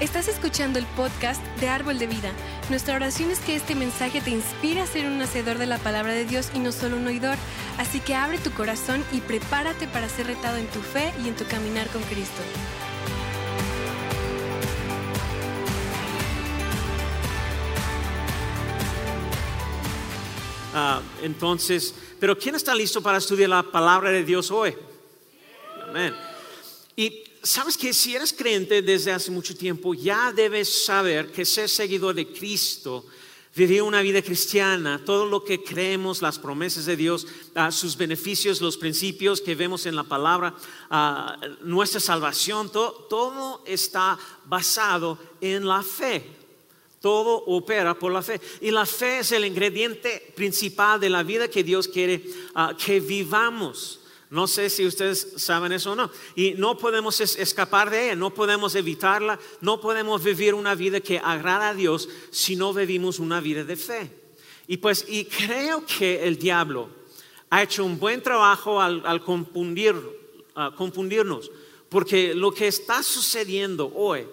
[0.00, 2.30] Estás escuchando el podcast de Árbol de Vida.
[2.70, 6.12] Nuestra oración es que este mensaje te inspire a ser un hacedor de la palabra
[6.12, 7.36] de Dios y no solo un oidor.
[7.78, 11.34] Así que abre tu corazón y prepárate para ser retado en tu fe y en
[11.34, 12.40] tu caminar con Cristo.
[20.74, 24.76] Ah, entonces, pero ¿quién está listo para estudiar la palabra de Dios hoy?
[25.88, 26.14] Amén.
[26.94, 31.68] Y sabes que si eres creyente desde hace mucho tiempo, ya debes saber que ser
[31.68, 33.04] seguidor de Cristo,
[33.54, 38.60] vivir una vida cristiana, todo lo que creemos, las promesas de Dios, ah, sus beneficios,
[38.60, 40.54] los principios que vemos en la palabra,
[40.90, 46.24] ah, nuestra salvación, todo está basado en la fe.
[47.00, 48.40] Todo opera por la fe.
[48.60, 53.00] Y la fe es el ingrediente principal de la vida que Dios quiere ah, que
[53.00, 54.00] vivamos.
[54.30, 56.10] No sé si ustedes saben eso o no.
[56.36, 61.18] Y no podemos escapar de ella, no podemos evitarla, no podemos vivir una vida que
[61.18, 64.10] agrada a Dios si no vivimos una vida de fe.
[64.66, 66.90] Y pues, y creo que el diablo
[67.48, 69.94] ha hecho un buen trabajo al, confundir,
[70.76, 71.50] confundirnos,
[71.88, 74.26] porque lo que está sucediendo hoy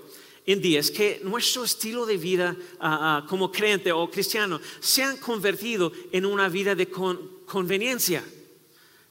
[0.46, 2.56] en día es que nuestro estilo de vida
[3.30, 8.24] como creyente o cristiano se han convertido en una vida de conveniencia.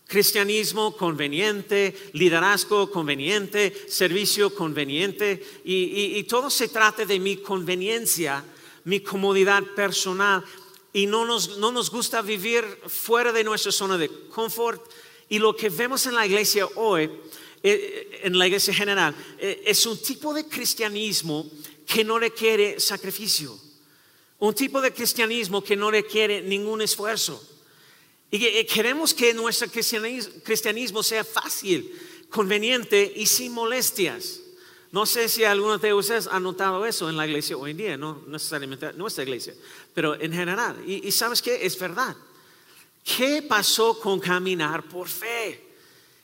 [0.06, 8.44] Cristianismo conveniente, liderazgo conveniente, servicio conveniente y, todo se trata de mi conveniencia,
[8.84, 10.44] mi comodidad personal
[10.92, 14.84] y no nos, no nos gusta vivir fuera de nuestra zona de confort
[15.28, 17.10] y lo que vemos en la iglesia hoy,
[17.62, 21.50] eh, en la iglesia general, eh, es un tipo de cristianismo
[21.86, 23.58] que no requiere sacrificio,
[24.38, 27.42] un tipo de cristianismo que no requiere ningún esfuerzo.
[28.36, 31.96] Y queremos que nuestro cristianismo sea fácil,
[32.30, 34.40] conveniente y sin molestias.
[34.90, 37.96] No sé si alguno de ustedes ha notado eso en la iglesia hoy en día,
[37.96, 39.54] no necesariamente nuestra iglesia,
[39.94, 40.82] pero en general.
[40.84, 42.16] Y, sabes qué, es verdad.
[43.04, 45.68] ¿Qué pasó con caminar por fe?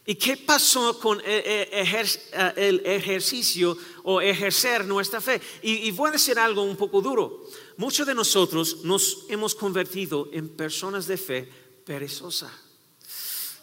[0.05, 5.41] ¿Y qué pasó con e, e, eh, el ejercicio o ejercer nuestra fe?
[5.63, 7.47] Y, y voy a decir algo un poco duro.
[7.77, 12.51] Muchos de nosotros nos hemos convertido en personas de fe perezosa.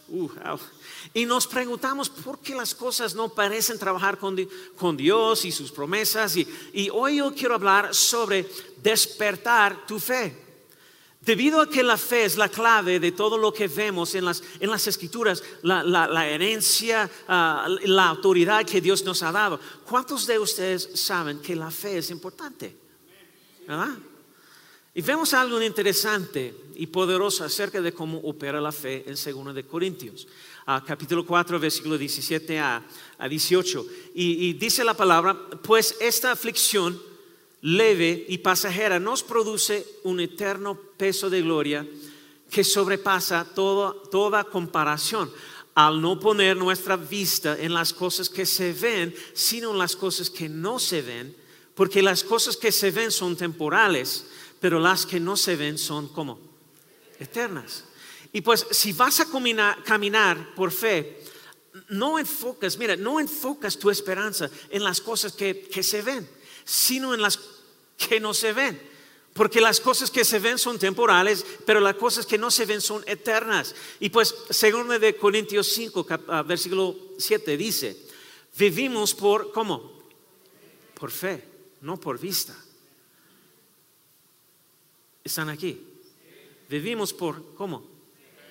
[0.09, 0.29] Uh,
[1.13, 6.38] y nos preguntamos por qué las cosas no parecen trabajar con, Dios y sus promesas.
[6.38, 8.50] Y, hoy yo quiero hablar sobre
[8.81, 10.45] despertar tu fe.
[11.19, 14.41] Debido a que la fe es la clave de todo lo que vemos en las,
[14.61, 19.59] en las escrituras, la, herencia, ah, la autoridad que Dios nos ha dado.
[19.85, 22.77] ¿Cuántos de ustedes saben que la fe es importante?
[23.67, 23.97] ¿Verdad?
[24.97, 29.63] Y vemos algo interesante y poderoso acerca de cómo opera la fe en 2 de
[29.63, 30.27] Corintios,
[30.87, 32.83] capítulo 4, versículo 17 a,
[33.29, 33.85] 18.
[34.15, 36.99] Y, dice la palabra, pues esta aflicción
[37.61, 41.85] leve y pasajera nos produce un eterno peso de gloria
[42.49, 45.31] que sobrepasa toda comparación
[45.75, 50.31] al no poner nuestra vista en las cosas que se ven, sino en las cosas
[50.31, 51.37] que no se ven,
[51.75, 54.25] porque las cosas que se ven son temporales
[54.59, 56.40] pero las que no se ven son como
[57.19, 57.85] eternas.
[58.34, 59.28] Y pues si vas a
[59.84, 61.22] caminar, por fe,
[61.90, 66.28] no enfocas, mira, no enfocas tu esperanza en las cosas que, se ven,
[66.63, 67.40] sino en las
[67.97, 68.97] que no se ven.
[69.34, 72.81] Porque las cosas que se ven son temporales, pero las cosas que no se ven
[72.81, 73.75] son eternas.
[74.00, 77.97] Y pues, según de Corintios 5, ah, versículo 7, dice,
[78.57, 79.94] vivimos por, ¿cómo?
[80.95, 81.44] Por fe,
[81.81, 82.56] no por vista
[85.27, 85.79] están aquí.
[86.69, 87.88] Vivimos por, ¿cómo?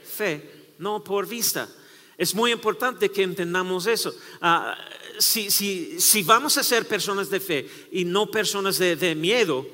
[0.04, 1.68] Fe, no por vista.
[2.16, 4.14] Es muy importante que entendamos eso.
[4.40, 4.76] Ah,
[5.18, 9.66] si, si, vamos a ser personas de fe y no personas de, de miedo,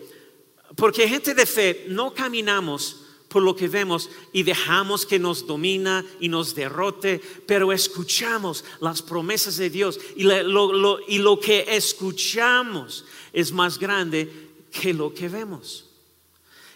[0.76, 6.04] porque gente de fe no caminamos por lo que vemos y dejamos que nos domina
[6.20, 13.06] y nos derrote, pero escuchamos las promesas de Dios y lo, y lo que escuchamos
[13.32, 14.30] es más grande
[14.70, 15.91] que lo que vemos.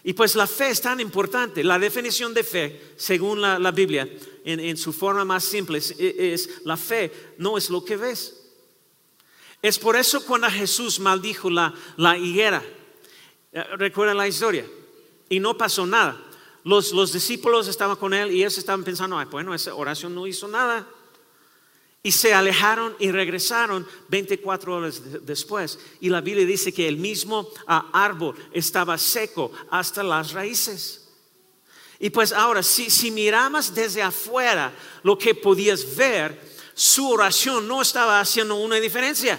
[0.03, 1.63] Y pues la fe es tan importante.
[1.63, 4.07] La definición de fe, según la, Biblia,
[4.45, 8.43] en, su forma más simple, es, la fe no es lo que ves.
[9.61, 12.63] Es por eso cuando Jesús maldijo la, la higuera,
[13.51, 14.65] eh, recuerdan la historia,
[15.29, 16.23] y no pasó nada.
[16.63, 20.47] Los, los discípulos estaban con él y ellos estaban pensando, bueno, esa oración no hizo
[20.47, 20.87] nada.
[22.07, 25.77] Y se alejaron y regresaron 24 horas después.
[25.99, 31.09] Y la Biblia dice que el mismo ah, árbol estaba seco hasta las raíces.
[31.99, 34.73] Y pues ahora, si, si desde afuera
[35.03, 36.39] lo que podías ver,
[36.73, 39.37] su oración no estaba haciendo una diferencia.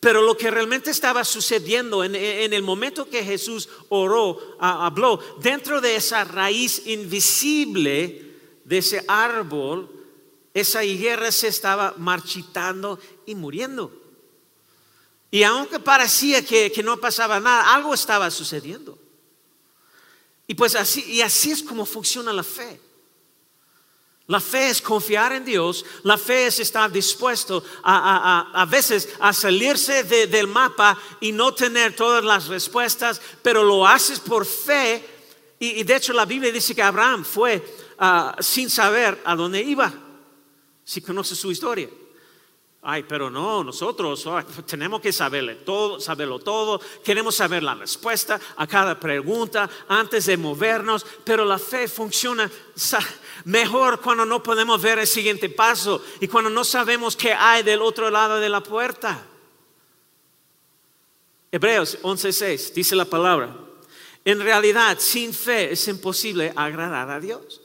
[0.00, 5.94] Pero lo que realmente estaba sucediendo en, el momento que Jesús oró, habló, dentro de
[5.94, 8.34] esa raíz invisible
[8.64, 9.95] de ese árbol,
[10.56, 13.92] esa higuera se estaba marchitando y muriendo.
[15.30, 18.98] Y aunque parecía que, que no pasaba nada, algo estaba sucediendo.
[20.46, 22.80] Y pues así, y así es como funciona la fe.
[24.28, 30.04] La fe es confiar en Dios, la fe es estar dispuesto a, veces a salirse
[30.04, 35.06] del mapa y no tener todas las respuestas, pero lo haces por fe.
[35.58, 37.62] Y, de hecho la Biblia dice que Abraham fue
[37.98, 40.05] ah, sin saber a dónde iba,
[40.86, 41.90] si conoce su historia.
[42.82, 44.24] Ay, pero no, nosotros
[44.64, 50.36] tenemos que saberlo todo, saberlo todo, queremos saber la respuesta a cada pregunta antes de
[50.36, 52.48] movernos, pero la fe funciona
[53.44, 57.82] mejor cuando no podemos ver el siguiente paso y cuando no sabemos qué hay del
[57.82, 59.26] otro lado de la puerta.
[61.50, 63.52] Hebreos 11:6 dice la palabra,
[64.24, 67.62] en realidad sin fe es imposible agradar a Dios,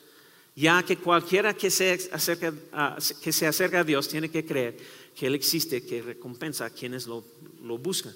[0.56, 2.54] ya que cualquiera que se acerca,
[3.22, 4.78] que se acerca a Dios tiene que creer
[5.16, 7.24] que Él existe, que recompensa a quienes lo,
[7.78, 8.14] buscan.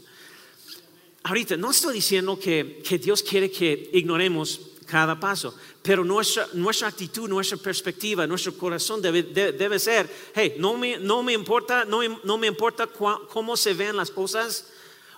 [1.23, 6.47] Ahorita, no estoy diciendo que, Dios quiere que ignoremos cada paso, pero nuestra,
[6.87, 12.01] actitud, nuestra perspectiva, nuestro corazón debe, debe ser, hey, no me, no me importa, no,
[12.23, 14.67] no me importa cómo se ven las cosas,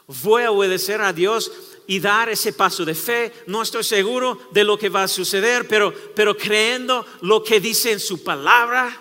[0.07, 1.51] voy a obedecer a Dios
[1.85, 3.33] y dar ese paso de fe.
[3.45, 7.91] No estoy seguro de lo que va a suceder, pero, pero creyendo lo que dice
[7.91, 8.95] en su palabra,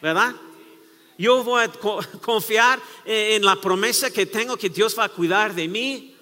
[0.00, 0.34] ¿verdad?
[1.18, 1.72] Yo voy a
[2.20, 6.14] confiar en la promesa que tengo que Dios va a cuidar de mí.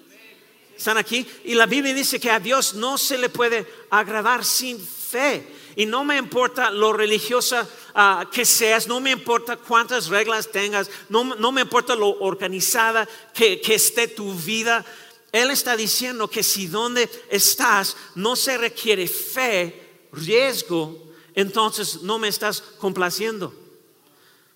[0.77, 1.25] ¿Están aquí?
[1.45, 5.45] Y la Biblia dice que a Dios no se le puede agradar sin fe.
[5.75, 10.89] Y no me importa lo religiosa ah, que seas, no me importa cuántas reglas tengas,
[11.09, 14.85] no, me importa lo organizada que, que esté tu vida.
[15.31, 21.01] Él está diciendo que si donde estás no se requiere fe, riesgo,
[21.33, 23.53] entonces no me estás complaciendo.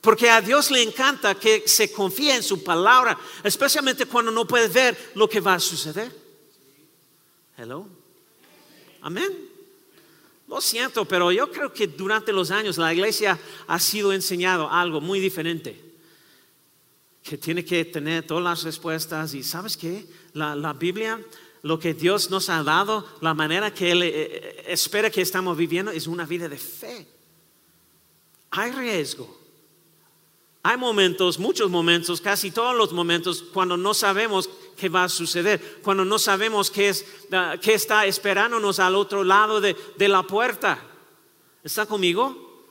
[0.01, 4.67] Porque a Dios le encanta que se confíe en su palabra, especialmente cuando no puede
[4.69, 6.15] ver lo que va a suceder.
[7.57, 7.85] Hello.
[9.01, 9.48] Amén.
[10.49, 14.99] Lo siento, pero yo creo que durante los años la iglesia ha sido enseñado algo
[14.99, 15.79] muy diferente.
[17.21, 19.35] Que tiene que tener todas las respuestas.
[19.35, 20.07] Y sabes qué?
[20.33, 21.23] La, la Biblia,
[21.61, 25.55] lo que Dios nos ha dado, la manera que Él eh, eh, espera que estamos
[25.55, 27.07] viviendo es una vida de fe.
[28.49, 29.39] Hay riesgo
[30.61, 34.49] hay momentos, muchos momentos, casi todos los momentos, cuando no sabemos
[34.79, 37.05] qué va a suceder, cuando no sabemos qué, es,
[37.61, 39.75] qué está esperándonos al otro lado de,
[40.07, 40.79] la puerta.
[41.63, 42.65] ¿Está conmigo?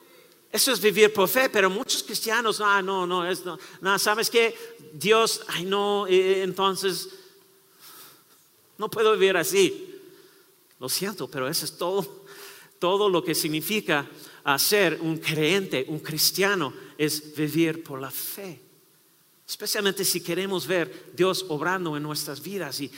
[0.50, 4.56] Eso es vivir por fe, pero muchos cristianos, ah, no, no, es, no, ¿sabes qué?
[4.94, 7.10] Dios, ay, no, entonces,
[8.78, 9.94] no puedo vivir así.
[10.80, 12.24] Lo siento, pero eso es todo,
[12.78, 14.06] todo lo que significa
[14.56, 18.67] ser un creyente, un cristiano es vivir por la fe.
[19.48, 22.88] Especialmente si queremos ver Dios obrando en nuestras vidas y,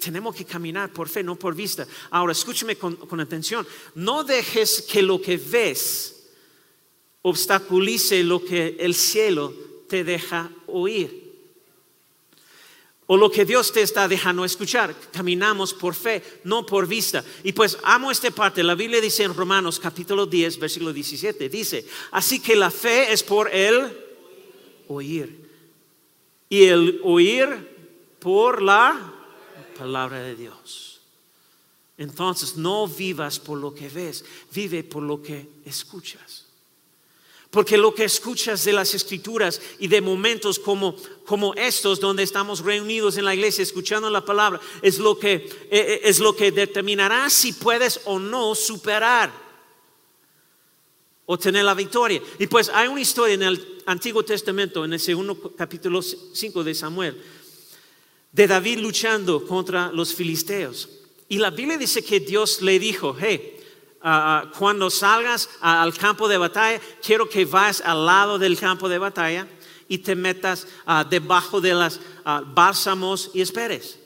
[0.00, 1.86] tenemos que caminar por fe, no por vista.
[2.10, 3.66] Ahora, escúcheme con, con atención.
[3.94, 6.30] No dejes que lo que ves
[7.20, 9.52] obstaculice lo que el cielo
[9.86, 11.24] te deja oír
[13.06, 14.94] o lo que Dios te está dejando escuchar.
[15.12, 17.22] Caminamos por fe, no por vista.
[17.42, 18.62] Y pues amo esta parte.
[18.62, 23.22] La Biblia dice en Romanos capítulo 10, versículo 17, dice, así que la fe es
[23.22, 24.03] por el
[24.88, 25.50] oír.
[26.48, 27.48] Y el oír
[28.18, 29.12] por la
[29.76, 31.00] palabra de Dios.
[31.96, 36.46] Entonces no vivas por lo que ves, vive por lo que escuchas.
[37.50, 42.60] Porque lo que escuchas de las escrituras y de momentos como, como estos donde estamos
[42.60, 46.50] reunidos en la iglesia escuchando la palabra es lo que, eh, eh, es lo que
[46.50, 49.43] determinará si puedes o no superar
[51.26, 52.20] o tener la victoria.
[52.38, 56.74] Y pues hay una historia en el Antiguo Testamento, en el segundo capítulo 5 de
[56.74, 57.22] Samuel,
[58.32, 60.88] de David luchando contra los filisteos.
[61.28, 63.54] Y la Biblia dice que Dios le dijo, hey,
[64.06, 68.86] Ah, ah, cuando salgas al campo de batalla, quiero que vayas al lado del campo
[68.86, 69.48] de batalla
[69.88, 71.98] y te metas ah, debajo de las
[72.54, 73.98] bálsamos y esperes.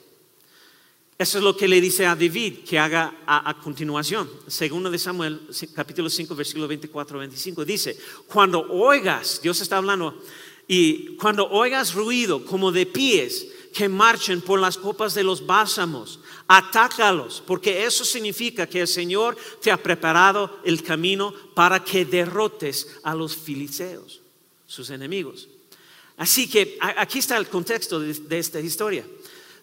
[1.19, 4.29] Eso es lo que le dice a David que haga a, continuación.
[4.47, 5.41] Segundo de Samuel,
[5.75, 10.17] capítulo 5, versículo 24, 25, dice, cuando oigas, Dios está hablando,
[10.65, 16.21] y cuando oigas ruido como de pies que marchen por las copas de los bálsamos,
[16.47, 22.95] atácalos, porque eso significa que el Señor te ha preparado el camino para que derrotes
[23.03, 24.21] a los filisteos,
[24.65, 25.49] sus enemigos.
[26.19, 29.05] Así que aquí está el contexto de, esta historia.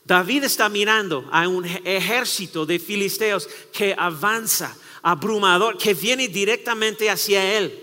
[0.07, 7.59] David está mirando a un ejército de filisteos que avanza, abrumador, que viene directamente hacia
[7.59, 7.83] él.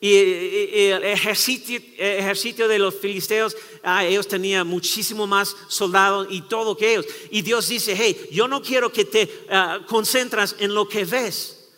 [0.00, 6.92] Y, el ejército, de los filisteos, ah, ellos tenían muchísimo más soldados y todo que
[6.92, 7.06] ellos.
[7.30, 11.70] Y Dios dice, hey, yo no quiero que te ah, concentras en lo que ves,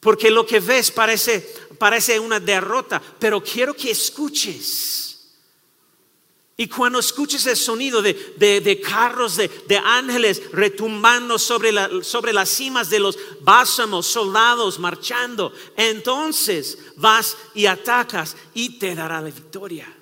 [0.00, 1.40] porque lo que ves parece,
[1.78, 5.11] parece una derrota, pero quiero que escuches
[6.62, 11.72] y cuando escuches el sonido de, carros, de, ángeles retumbando sobre,
[12.04, 19.20] sobre las cimas de los bálsamos, soldados marchando, entonces vas y atacas y te dará
[19.20, 19.92] la victoria.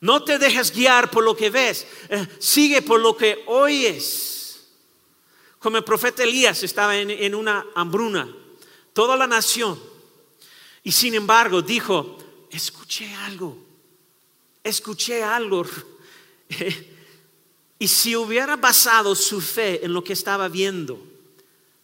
[0.00, 4.66] No te dejes guiar por lo que ves, eh, sigue por lo que oyes.
[5.58, 8.28] Como el profeta Elías estaba en, en una hambruna,
[8.92, 9.80] toda la nación,
[10.84, 12.18] y sin embargo dijo,
[12.50, 13.67] escuché algo
[14.68, 15.64] escuché algo.
[17.78, 20.98] y si hubiera basado su fe en lo que estaba viendo,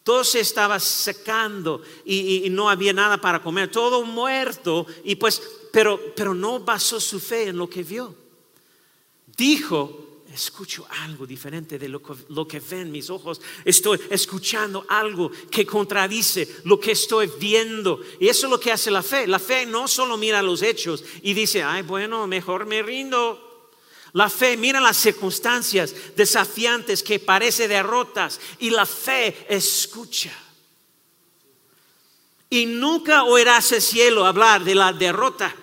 [0.05, 5.99] todo se estaba secando y, no había nada para comer, todo muerto, y pues, pero,
[6.15, 8.15] pero no basó su fe en lo que vio.
[9.37, 10.04] Dijo,
[10.35, 13.41] escucho algo diferente de lo que, lo que, ven mis ojos.
[13.65, 18.01] Estoy escuchando algo que contradice lo que estoy viendo.
[18.19, 19.27] Y eso es lo que hace la fe.
[19.27, 23.71] La fe no solo mira los hechos y dice, ay, bueno, mejor me rindo.
[24.13, 30.33] La fe mira las circunstancias desafiantes que parece derrotas y la fe escucha.
[32.51, 35.55] Y nunca oirás el cielo hablar de la derrota.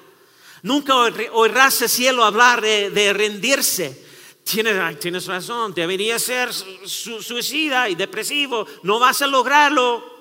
[0.63, 4.10] Nunca oirás el cielo hablar de rendirse
[4.43, 10.11] Tienes, tienes razón, debería ser suicida y depresivo, no vas a lograrlo.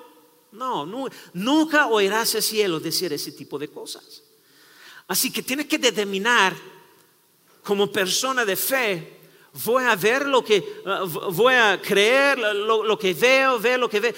[0.51, 0.85] No,
[1.33, 4.23] nunca oirás el cielo decir ese tipo de cosas.
[5.07, 6.55] Así que tienes que determinar
[7.63, 9.21] como persona de fe,
[9.65, 13.99] voy a ver lo que, uh, voy a creer lo, que veo, ver lo que
[13.99, 14.13] veo,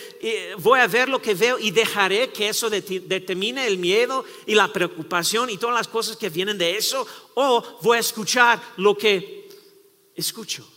[0.59, 4.71] voy a ver lo que veo y dejaré que eso determine el miedo y la
[4.71, 9.42] preocupación y todas las cosas que vienen de eso, o voy a escuchar lo que
[10.15, 10.67] escucho,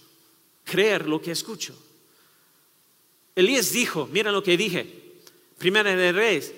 [0.64, 1.76] creer lo que escucho.
[3.34, 5.06] Elías dijo, mira lo que dije,
[5.58, 6.52] Primera de Reyes,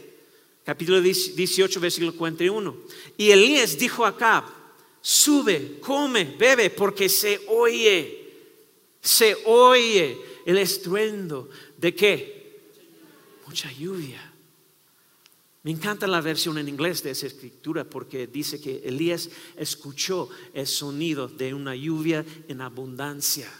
[0.64, 2.76] capítulo 18, versículo 41.
[3.16, 4.44] Y Elías dijo acá,
[5.00, 8.32] sube, come, bebe, porque se oye,
[9.00, 12.60] se oye el estruendo de qué?
[13.46, 14.32] Mucha lluvia.
[15.68, 20.66] Me encanta la versión en inglés de esa escritura porque dice que Elías escuchó el
[20.66, 23.52] sonido de una lluvia en abundancia.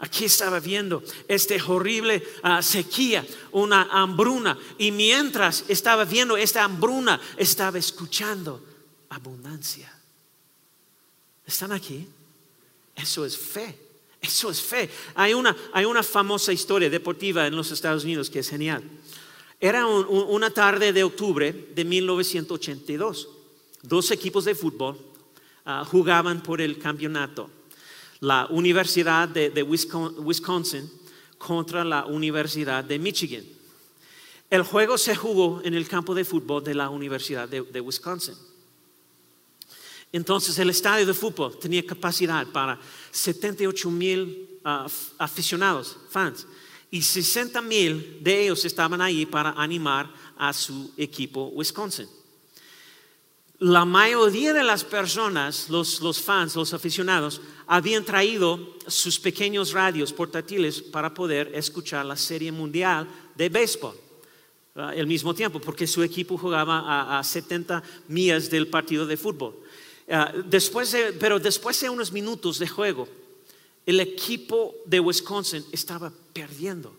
[0.00, 7.18] Aquí estaba viendo esta horrible ah, sequía, una hambruna, y mientras estaba viendo esta hambruna,
[7.38, 8.62] estaba escuchando
[9.08, 9.90] abundancia.
[11.46, 12.06] ¿Están aquí?
[12.94, 13.78] Eso es fe.
[14.20, 14.90] Eso es fe.
[15.14, 18.82] Hay una, hay una famosa historia deportiva en los Estados Unidos que es genial.
[19.60, 23.28] Era una tarde de octubre de 1982.
[23.82, 24.98] Dos equipos de fútbol
[25.64, 27.50] ah, jugaban por el campeonato.
[28.20, 30.90] La Universidad de, Wisconsin
[31.38, 33.44] contra la Universidad de Michigan.
[34.50, 38.34] El juego se jugó en el campo de fútbol de la Universidad de, Wisconsin.
[40.12, 42.78] Entonces el estadio de fútbol tenía capacidad para
[43.10, 44.86] 78 mil ah,
[45.18, 46.46] aficionados, fans
[46.94, 50.08] y 60 mil de ellos estaban ahí para animar
[50.38, 52.06] a su equipo Wisconsin.
[53.58, 60.12] La mayoría de las personas, los, los fans, los aficionados, habían traído sus pequeños radios
[60.12, 63.96] portátiles para poder escuchar la serie mundial de béisbol
[64.76, 69.56] al mismo tiempo, porque su equipo jugaba a, 70 millas del partido de fútbol.
[70.08, 73.08] Ah, después pero después de unos minutos de juego,
[73.86, 76.94] el equipo de Wisconsin estaba perdiendo.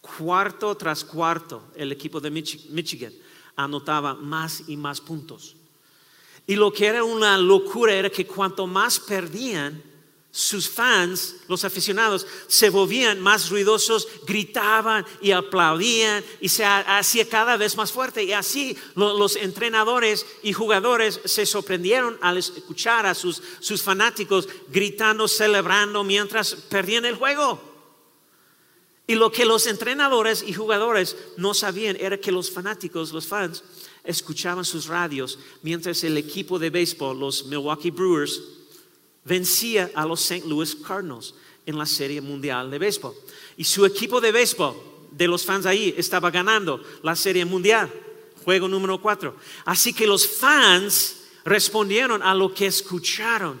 [0.00, 3.12] Cuarto tras cuarto, el equipo de Michigan
[3.56, 5.56] anotaba más y más puntos.
[6.46, 9.82] Y lo que era una locura era que cuanto más perdían,
[10.36, 17.56] sus fans, los aficionados, se volvían más ruidosos, gritaban y aplaudían y se hacía cada
[17.56, 18.24] vez más fuerte.
[18.24, 25.28] Y así los entrenadores y jugadores se sorprendieron al escuchar a sus, sus fanáticos gritando,
[25.28, 27.62] celebrando mientras perdían el juego.
[29.06, 33.62] Y lo que los entrenadores y jugadores no sabían era que los fanáticos, los fans,
[34.02, 38.42] escuchaban sus radios mientras el equipo de béisbol, los Milwaukee Brewers,
[39.24, 40.46] vencía a los St.
[40.46, 41.34] Louis Cardinals
[41.66, 43.14] en la Serie Mundial de Béisbol.
[43.56, 44.74] Y su equipo de béisbol,
[45.10, 47.90] de los fans ahí, estaba ganando la Serie Mundial,
[48.44, 49.36] juego número 4.
[49.64, 53.60] Así que los fans respondieron a lo que escucharon,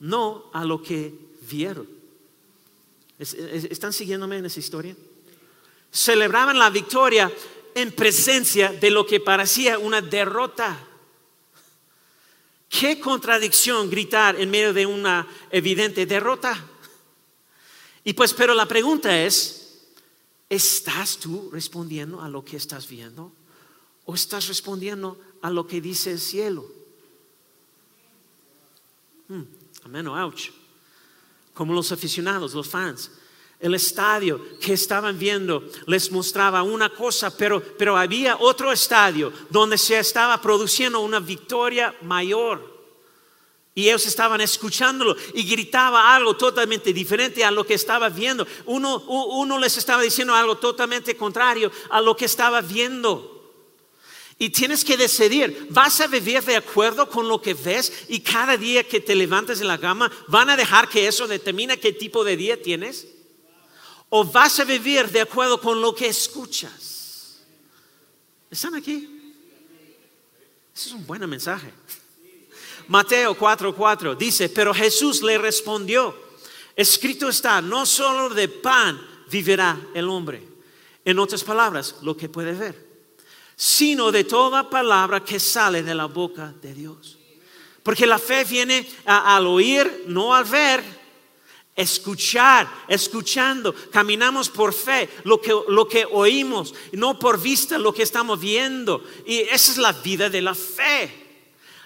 [0.00, 1.14] no a lo que
[1.48, 1.88] vieron.
[3.18, 4.94] ¿Están siguiéndome en esa historia?
[5.90, 7.32] Celebraban la victoria
[7.74, 10.85] en presencia de lo que parecía una derrota.
[12.68, 16.64] Qué contradicción gritar en medio de una evidente derrota.
[18.04, 19.84] Y pues, pero la pregunta es,
[20.48, 23.32] ¿estás tú respondiendo a lo que estás viendo?
[24.04, 26.66] ¿O estás respondiendo a lo que dice el cielo?
[29.28, 30.50] Hmm, ouch.
[31.54, 33.10] Como los aficionados, los fans.
[33.58, 39.78] El estadio que estaban viendo les mostraba una cosa, pero, pero había otro estadio donde
[39.78, 42.76] se estaba produciendo una victoria mayor.
[43.74, 48.46] Y ellos estaban escuchándolo y gritaba algo totalmente diferente a lo que estaba viendo.
[48.64, 53.36] Uno, uno les estaba diciendo algo totalmente contrario a lo que estaba viendo.
[54.38, 58.56] Y tienes que decidir, ¿vas a vivir de acuerdo con lo que ves y cada
[58.56, 62.22] día que te levantes de la cama van a dejar que eso determine qué tipo
[62.22, 63.15] de día tienes?
[64.08, 67.38] ¿O vas a vivir de acuerdo con lo que escuchas?
[68.50, 69.08] ¿Están aquí?
[70.74, 71.72] Ese es un buen mensaje.
[72.88, 76.14] Mateo 4:4 dice, pero Jesús le respondió,
[76.76, 80.46] escrito está, no solo de pan vivirá el hombre.
[81.04, 82.86] En otras palabras, lo que puede ver,
[83.56, 87.16] sino de toda palabra que sale de la boca de Dios.
[87.82, 90.95] Porque la fe viene al oír, no al ver.
[91.76, 98.02] Escuchar, escuchando, caminamos por fe, lo que, lo que oímos, no por vista lo que
[98.02, 99.04] estamos viendo.
[99.26, 101.26] Y esa es la vida de la fe.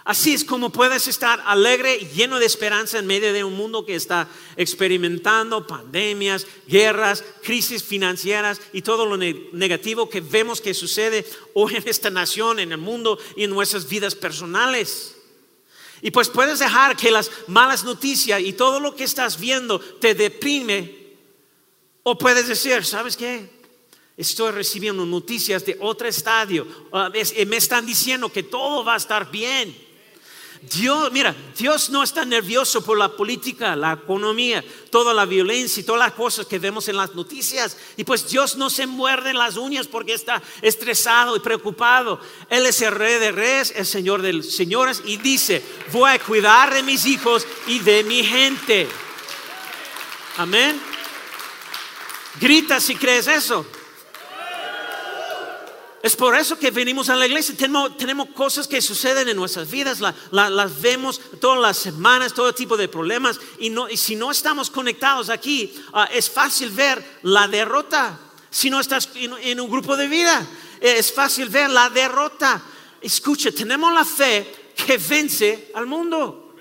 [0.04, 3.85] Así es como puedes estar alegre y lleno de esperanza en medio de un mundo
[3.85, 11.26] que está experimentando pandemias, guerras, crisis financieras y todo lo negativo que vemos que sucede
[11.54, 15.16] hoy en esta nación, en el mundo y en nuestras vidas personales.
[16.02, 20.14] Y pues puedes dejar que las malas noticias y todo lo que estás viendo te
[20.14, 20.98] deprime.
[22.03, 23.48] O puedes decir, ¿sabes qué?
[24.16, 26.66] Estoy recibiendo noticias de otro estadio.
[26.92, 27.11] Ah,
[27.46, 29.89] me están diciendo que todo va a estar bien.
[30.62, 35.85] Dios, mira, Dios no está nervioso por la política, la economía, toda la violencia y
[35.85, 37.79] todas las cosas que vemos en las noticias.
[37.96, 42.20] Y pues Dios no se muerde las uñas porque está estresado y preocupado.
[42.51, 46.75] Él es el rey de reyes, el señor de señores y dice, voy a cuidar
[46.75, 48.87] de mis hijos y de mi gente.
[50.37, 50.79] Amén.
[52.38, 53.64] Grita si crees eso.
[56.02, 57.54] Es por eso que venimos a la iglesia.
[57.56, 62.88] Tenemos, cosas que suceden en nuestras vidas, las vemos todas las semanas, todo tipo de
[62.88, 63.38] problemas.
[63.58, 68.18] Y, si no estamos conectados aquí, ah, es fácil ver la derrota.
[68.48, 70.46] Si no estás en, un grupo de vida,
[70.80, 72.62] es fácil ver la derrota.
[73.02, 76.54] Escucha, tenemos la fe que vence al mundo.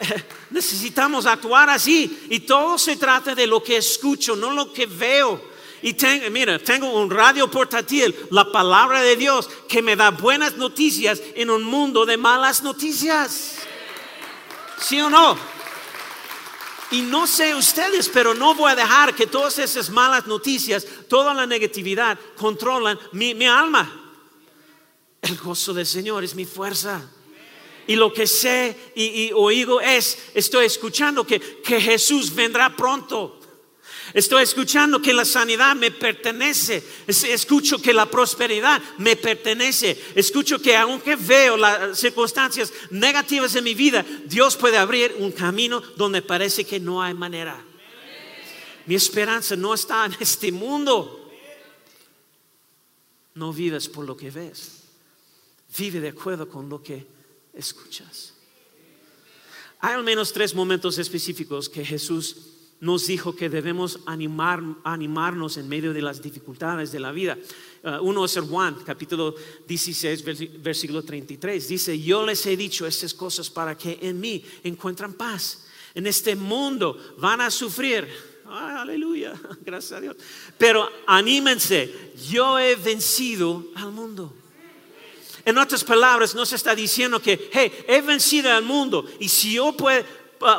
[0.50, 2.26] Necesitamos actuar así.
[2.30, 5.47] Y todo se trata de lo que escucho, no lo que veo.
[5.82, 5.94] Y
[6.30, 11.50] mira, tengo un radio portátil, la palabra de Dios, que me da buenas noticias en
[11.50, 13.56] un mundo de malas noticias.
[14.80, 15.36] ¿Sí o no?
[16.90, 21.34] Y no sé ustedes, pero no voy a dejar que todas esas malas noticias, toda
[21.34, 24.14] la negatividad, controlan mi, alma.
[25.20, 27.08] El gozo del Señor es mi fuerza.
[27.86, 33.37] Y lo que sé y, oigo es, estoy escuchando que, que Jesús vendrá pronto.
[34.14, 36.82] Estoy escuchando que la sanidad me pertenece.
[37.06, 40.00] Escucho que la prosperidad me pertenece.
[40.14, 45.80] Escucho que aunque veo las circunstancias negativas en mi vida, Dios puede abrir un camino
[45.96, 47.62] donde parece que no hay manera.
[48.86, 51.30] Mi esperanza no está en este mundo.
[53.34, 54.84] No vives por lo que ves.
[55.76, 57.06] Vive de acuerdo con lo que
[57.52, 58.32] escuchas.
[59.80, 62.36] Hay al menos tres momentos específicos que Jesús
[62.80, 67.36] nos dijo que debemos animar, animarnos en medio de las dificultades de la vida.
[67.82, 69.34] Uh, uno es Juan, capítulo
[69.66, 71.68] 16, versículo 33.
[71.68, 75.66] Dice, yo les he dicho estas cosas para que en mí encuentren paz.
[75.94, 78.06] En este mundo van a sufrir.
[78.46, 80.16] aleluya, gracias a Dios.
[80.56, 84.34] Pero anímense, yo he vencido al mundo.
[85.44, 89.72] En otras palabras, nos está diciendo que, hey, he vencido al mundo y si yo
[89.72, 90.04] puedo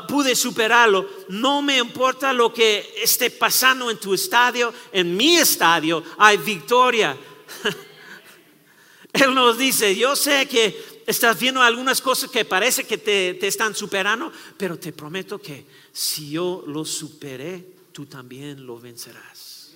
[0.07, 6.03] pude superarlo, no me importa lo que esté pasando en tu estadio, en mi estadio
[6.17, 7.17] hay victoria.
[9.13, 13.47] Él nos dice, yo sé que estás viendo algunas cosas que parece que te, te
[13.47, 19.73] están superando, pero te prometo que si yo lo superé, tú también lo vencerás.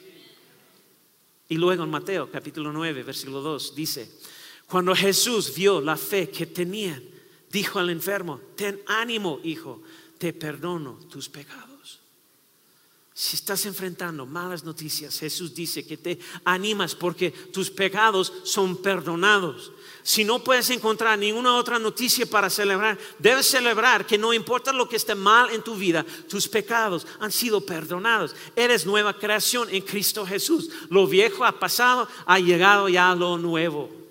[1.50, 4.10] Y luego en Mateo capítulo 9, versículo 2 dice,
[4.68, 7.13] Cuando Jesús vio la fe que tenían,
[7.54, 9.82] dijo al enfermo, ten ánimo, hijo,
[10.18, 12.00] te perdono tus pecados.
[13.16, 19.72] Si estás enfrentando malas noticias, Jesús dice que te animas porque tus pecados son perdonados.
[20.02, 24.90] Si no puedes encontrar ninguna otra noticia para celebrar, debes celebrar que no importa lo
[24.90, 28.36] que esté mal en tu vida, tus pecados han sido perdonados.
[28.56, 30.72] Eres nueva creación en Cristo Jesús.
[30.90, 34.03] Lo viejo ha pasado, ha llegado ya lo nuevo.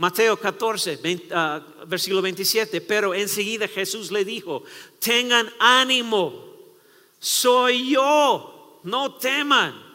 [0.00, 0.98] Mateo 14,
[1.32, 4.62] ah, versículo 27, pero enseguida Jesús le dijo,
[4.98, 6.54] tengan ánimo,
[7.18, 9.89] soy yo, no teman.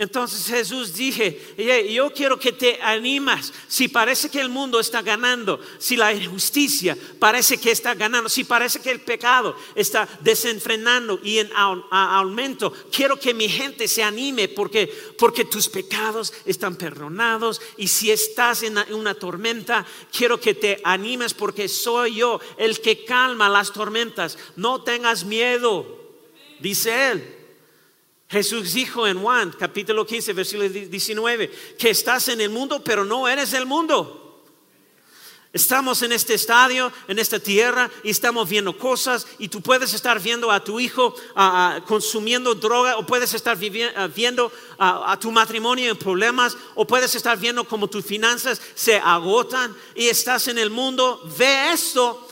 [0.00, 1.54] Entonces Jesús dije,
[1.92, 3.52] yo quiero que te animas.
[3.68, 8.44] Si parece que el mundo está ganando, si la injusticia parece que está ganando, si
[8.44, 14.48] parece que el pecado está desenfrenando y en aumento, quiero que mi gente se anime
[14.48, 14.86] porque,
[15.18, 17.60] porque tus pecados están perdonados.
[17.76, 23.04] Y si estás en una tormenta, quiero que te animes porque soy yo el que
[23.04, 24.38] calma las tormentas.
[24.56, 25.84] No tengas miedo,
[26.58, 27.39] dice él.
[28.30, 33.26] Jesús dijo en Juan capítulo 15, versículo 19, que estás en el mundo, pero no
[33.26, 34.44] eres el mundo.
[35.52, 40.20] Estamos en este estadio, en esta tierra, y estamos viendo cosas, y tú puedes estar
[40.20, 41.12] viendo a tu hijo
[41.88, 47.64] consumiendo droga, o puedes estar viendo a tu matrimonio en problemas, o puedes estar viendo
[47.64, 51.20] cómo tus finanzas se agotan, y estás en el mundo.
[51.36, 52.28] Ve esto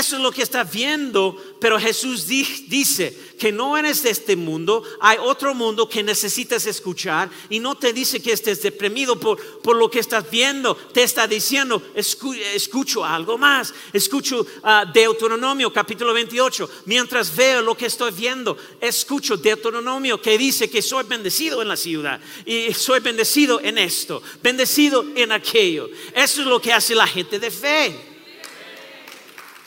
[0.00, 4.82] eso es lo que está viendo, pero Jesús dice que no eres de este mundo,
[5.00, 9.76] hay otro mundo que necesitas escuchar y no te dice que estés deprimido por, por
[9.76, 16.68] lo que estás viendo, te está diciendo, escucho algo más, escucho uh, Deuteronomio capítulo 28,
[16.86, 21.76] mientras veo lo que estoy viendo, escucho Deuteronomio que dice que soy bendecido en la
[21.76, 25.88] ciudad y soy bendecido en esto, bendecido en aquello.
[26.14, 28.09] Eso es lo que hace la gente de fe.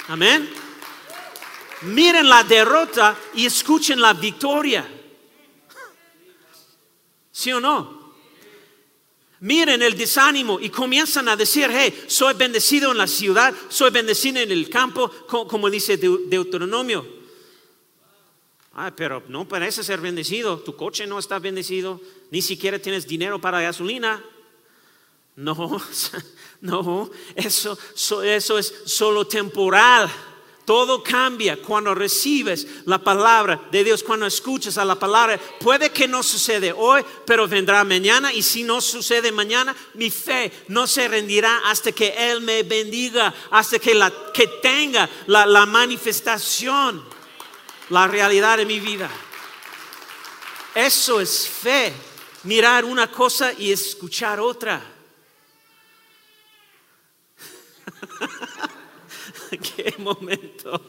[0.08, 0.50] Amén.
[1.84, 4.88] Miren la derrota y escuchen la victoria.
[7.32, 8.04] ¿Sí o no?
[9.42, 14.40] Miren el desánimo y comienzan a decir, hey, soy bendecido en la ciudad, soy bendecido
[14.40, 17.06] en el campo, como dice Deuteronomio.
[18.74, 22.00] Ay, pero no parece ser bendecido, tu coche no está bendecido,
[22.32, 24.24] ni siquiera tienes dinero para gasolina.
[25.36, 25.54] No,
[26.64, 27.78] no, eso,
[28.24, 30.10] eso es solo temporal.
[30.64, 35.38] Todo cambia cuando recibes la palabra de Dios, cuando escuchas a la palabra.
[35.60, 38.32] Puede que no sucede hoy, pero vendrá mañana.
[38.32, 43.34] Y si no sucede mañana, mi fe no se rendirá hasta que Él me bendiga,
[43.52, 47.04] hasta que, la, que tenga la, la manifestación,
[47.90, 49.10] la realidad de mi vida.
[50.74, 51.92] Eso es fe,
[52.44, 54.93] mirar una cosa y escuchar otra.
[59.76, 60.82] Qué momento.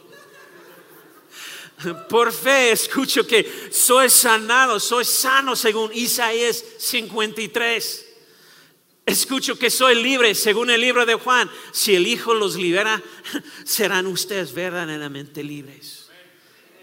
[2.09, 8.05] Por fe escucho que soy sanado, soy sano según Isaías 53.
[9.05, 11.49] Escucho que soy libre según el libro de Juan.
[11.71, 13.01] Si el Hijo los libera,
[13.65, 16.09] serán ustedes verdaderamente libres.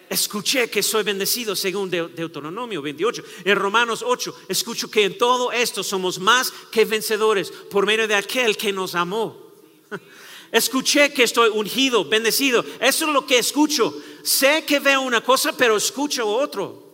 [0.09, 3.25] Escuché que soy bendecido según Deuteronomio 28.
[3.44, 8.14] En Romanos 8, escucho que en todo esto somos más que vencedores por medio de
[8.14, 9.52] aquel que nos amó.
[10.52, 12.64] Escuché que estoy ungido, bendecido.
[12.78, 13.94] Eso es lo que escucho.
[14.22, 16.92] Sé que veo una cosa, pero escucho otro.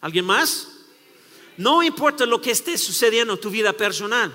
[0.00, 0.68] ¿Alguien más?
[1.58, 4.32] No importa lo que esté sucediendo en tu vida personal.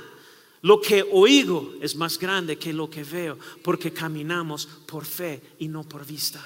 [0.61, 5.67] Lo que oigo es más grande que lo que veo, porque caminamos por fe y
[5.67, 6.43] no por vista.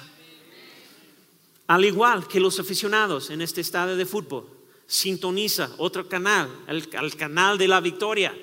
[1.66, 4.46] Al igual que los aficionados en este estadio de fútbol,
[4.86, 8.34] sintoniza otro canal, el, el canal de la victoria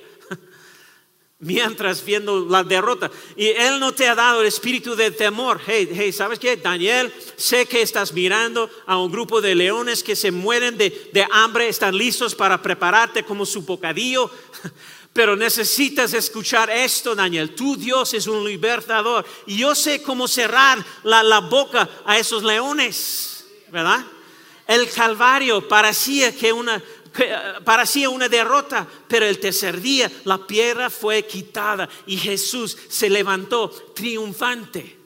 [1.39, 3.09] mientras viendo la derrota.
[3.35, 5.61] Y Él no te ha dado el espíritu de temor.
[5.65, 6.57] Hey, hey, ¿sabes qué?
[6.57, 11.25] Daniel, sé que estás mirando a un grupo de leones que se mueren de, de
[11.31, 14.29] hambre, están listos para prepararte como su bocadillo.
[15.13, 17.55] Pero necesitas escuchar esto, Daniel.
[17.55, 19.25] Tu Dios es un libertador.
[19.47, 24.05] Y yo sé cómo cerrar la, la boca a esos leones, ¿verdad?
[24.67, 26.81] El Calvario parecía que una,
[27.63, 33.69] parecía una derrota, pero el tercer día la piedra fue quitada y Jesús se levantó
[33.95, 34.97] triunfante.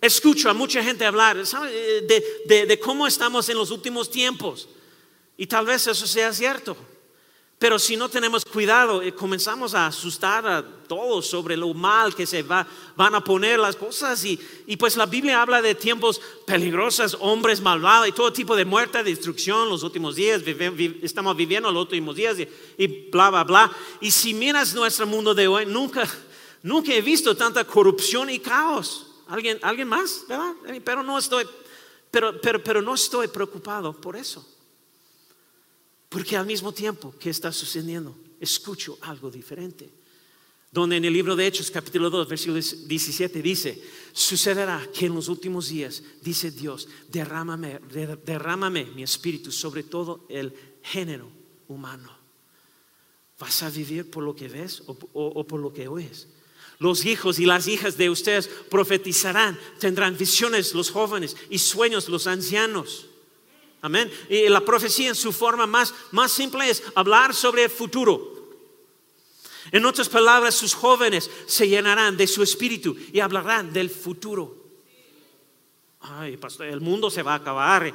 [0.00, 4.68] Escucho a mucha gente hablar de, de, cómo estamos en los últimos tiempos
[5.36, 6.76] y tal vez eso sea cierto.
[7.62, 12.26] Pero si no tenemos cuidado, eh, comenzamos a asustar a todos sobre lo mal que
[12.26, 14.24] se va, van a poner las cosas.
[14.24, 18.64] Y, y pues la Biblia habla de tiempos peligrosos, hombres malvados y todo tipo de
[18.64, 20.42] muerte, destrucción los últimos días.
[21.02, 22.48] estamos viviendo los últimos días y,
[22.78, 23.72] y, bla, bla, bla.
[24.00, 26.02] Y si miras nuestro mundo de hoy, nunca,
[26.64, 29.06] nunca he visto tanta corrupción y caos.
[29.28, 30.24] ¿Alguien, alguien más?
[30.28, 30.52] ¿verdad?
[30.84, 31.46] Pero no estoy,
[32.10, 34.51] pero, pero, pero no estoy preocupado por eso.
[36.12, 39.88] Porque al mismo tiempo que está sucediendo, escucho algo diferente.
[40.70, 45.28] Donde en el libro de Hechos, capítulo 2, versículo 17, dice, sucederá que en los
[45.28, 47.80] últimos días, dice Dios, derrámame,
[48.26, 51.30] derrámame mi espíritu sobre todo el género
[51.68, 52.10] humano.
[53.38, 56.28] ¿Vas a vivir por lo que ves o, o por lo que oyes?
[56.78, 62.26] Los hijos y las hijas de ustedes profetizarán, tendrán visiones los jóvenes y sueños los
[62.26, 63.06] ancianos.
[63.82, 64.10] Amén.
[64.28, 68.32] Y la profecía en su forma más, más simple es hablar sobre el futuro.
[69.72, 74.56] En otras palabras, sus jóvenes se llenarán de su espíritu y hablarán del futuro.
[76.00, 77.92] Ay, pastor, el mundo se va a acabar.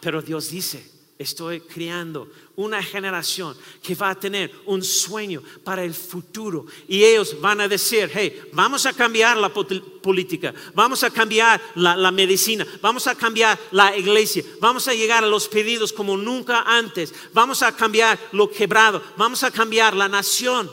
[0.00, 5.94] pero Dios dice, estoy criando una generación que va a tener un sueño para el
[5.94, 6.66] futuro.
[6.88, 12.10] Y ellos van a decir, hey, vamos a cambiar la política, vamos a cambiar la,
[12.10, 17.14] medicina, vamos a cambiar la iglesia, vamos a llegar a los pedidos como nunca antes,
[17.32, 20.70] vamos a cambiar lo quebrado, vamos a cambiar la nación.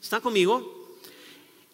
[0.00, 0.73] ¿Está conmigo?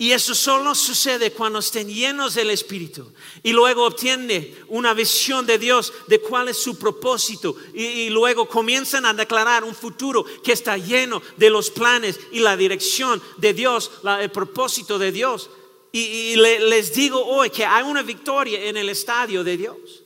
[0.01, 5.59] Y eso solo sucede cuando estén llenos del Espíritu y luego obtienen una visión de
[5.59, 10.79] Dios de cuál es su propósito y, luego comienzan a declarar un futuro que está
[10.79, 15.51] lleno de los planes y la dirección de Dios, el propósito de Dios.
[15.93, 20.03] Y, les digo hoy que hay una victoria en el estadio de Dios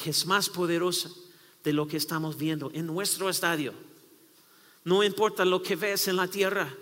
[0.00, 1.10] que es más poderosa
[1.64, 3.74] de lo que estamos viendo en nuestro estadio.
[4.84, 6.72] No importa lo que ves en la tierra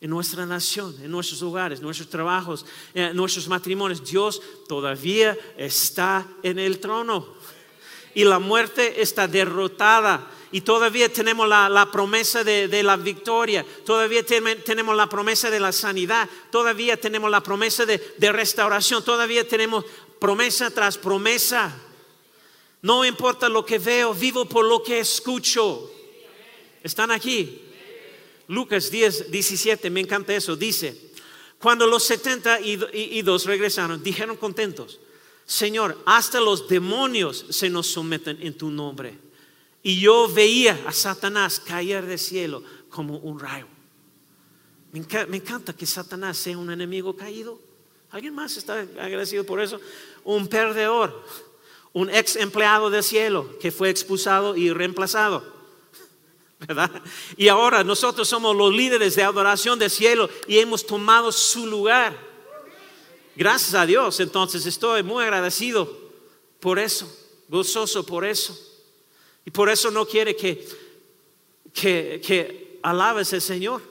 [0.00, 2.66] en nuestra nación, en nuestros hogares, nuestros trabajos,
[3.14, 4.04] nuestros matrimonios.
[4.04, 7.34] Dios todavía está en el trono
[8.14, 10.30] y la muerte está derrotada.
[10.52, 16.28] Y todavía tenemos la, promesa de, la victoria, todavía tenemos la promesa de la sanidad,
[16.50, 19.84] todavía tenemos la promesa de, de restauración, todavía tenemos
[20.18, 21.76] promesa tras promesa.
[22.80, 25.90] No importa lo que veo, vivo por lo que escucho.
[26.82, 27.65] ¿Están aquí?
[28.48, 31.12] Lucas 10, 17, me encanta eso, dice,
[31.58, 35.00] cuando los 70 y dos regresaron, dijeron contentos,
[35.46, 39.16] Señor, hasta los demonios se nos someten en tu nombre.
[39.82, 43.68] Y yo veía a Satanás caer del cielo como un rayo.
[44.90, 44.98] Me
[45.36, 47.60] encanta, que Satanás sea un enemigo caído.
[48.10, 49.80] ¿Alguien más está agradecido por eso?
[50.24, 51.24] Un perdedor,
[51.92, 55.55] un ex empleado del cielo que fue expulsado y reemplazado.
[57.36, 62.16] Y ahora nosotros somos los líderes de adoración del cielo y hemos tomado su lugar.
[63.34, 65.96] Gracias a Dios, entonces estoy muy agradecido
[66.60, 67.10] por eso,
[67.48, 68.58] gozoso por eso.
[69.44, 70.66] Y por eso no quiere que,
[71.72, 73.82] que, que alabes al Señor,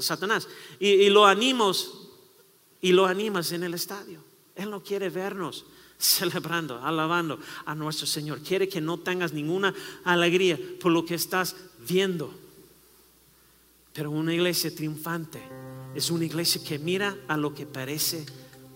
[0.00, 0.48] Satanás.
[0.78, 2.08] Y, y lo animos,
[2.80, 4.22] y lo animas en el estadio.
[4.54, 5.64] Él no quiere vernos
[5.98, 8.40] celebrando, alabando a nuestro Señor.
[8.40, 11.56] Quiere que no tengas ninguna alegría por lo que estás
[11.88, 12.32] viendo.
[13.92, 15.40] Pero una iglesia triunfante
[15.94, 18.26] es una iglesia que mira a lo que parece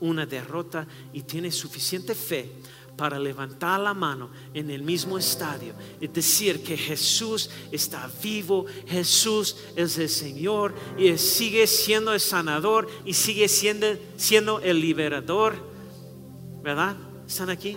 [0.00, 2.50] una derrota y tiene suficiente fe
[2.96, 9.56] para levantar la mano en el mismo estadio y decir que Jesús está vivo, Jesús
[9.76, 15.68] es el Señor y sigue siendo el sanador y sigue siendo, siendo el liberador.
[16.62, 16.96] ¿Verdad?
[17.30, 17.76] ¿Están aquí?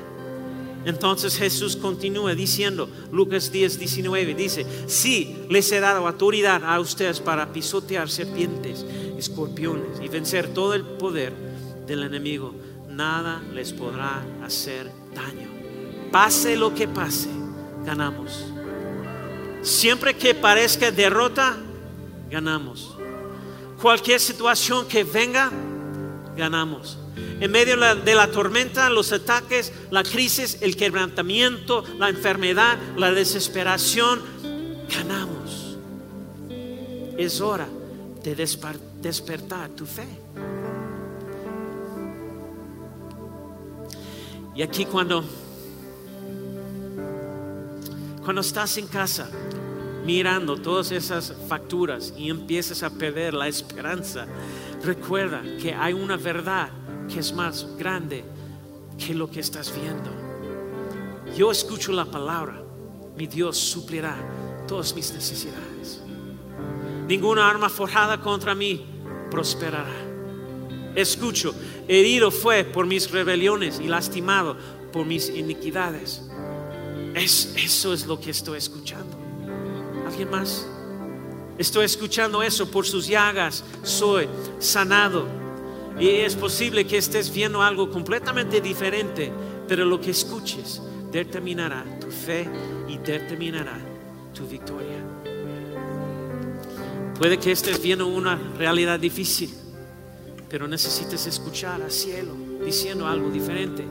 [0.83, 7.19] Entonces Jesús continúa diciendo, Lucas 10, 19, dice, sí, les he dado autoridad a ustedes
[7.19, 8.83] para pisotear serpientes,
[9.15, 11.33] escorpiones y vencer todo el poder
[11.85, 12.55] del enemigo.
[12.89, 15.49] Nada les podrá hacer daño.
[16.11, 17.29] Pase lo que pase,
[17.85, 18.45] ganamos.
[19.61, 21.57] Siempre que parezca derrota,
[22.27, 22.97] ganamos.
[23.79, 25.51] Cualquier situación que venga,
[26.35, 33.11] ganamos en medio de la tormenta, los ataques, la crisis, el quebrantamiento, la enfermedad, la
[33.11, 34.21] desesperación,
[34.89, 35.77] ganamos.
[37.17, 37.67] Es hora
[38.23, 40.07] de despertar tu fe.
[44.55, 45.23] Y aquí cuando
[48.23, 49.29] cuando estás en casa
[50.05, 54.27] mirando todas esas facturas y empiezas a perder la esperanza,
[54.81, 56.69] recuerda que hay una verdad
[57.11, 58.23] que es más grande
[58.97, 60.11] que lo que estás viendo.
[61.35, 62.61] Yo escucho la palabra,
[63.17, 64.15] mi Dios suplirá
[64.67, 66.01] todas mis necesidades.
[67.07, 68.85] Ninguna arma forjada contra mí
[69.29, 70.13] prosperará.
[70.95, 71.55] Escucho,
[71.87, 74.55] herido fue por mis rebeliones y lastimado
[74.91, 76.21] por mis iniquidades.
[77.15, 79.17] Es, eso es lo que estoy escuchando.
[80.05, 80.67] ¿Alguien más?
[81.57, 83.63] Estoy escuchando eso por sus llagas.
[83.83, 84.27] Soy
[84.59, 85.42] sanado.
[85.99, 89.31] Y es posible que estés viendo algo completamente diferente,
[89.67, 92.49] pero lo que escuches determinará tu fe
[92.89, 93.77] y determinará
[94.33, 94.97] tu victoria.
[97.17, 99.53] Puede que estés viendo una realidad difícil,
[100.49, 102.33] pero necesites escuchar al cielo
[102.65, 103.85] diciendo algo diferente.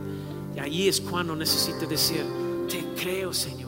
[0.57, 2.25] Y ahí es cuando necesites decir,
[2.69, 3.62] te creo Señor.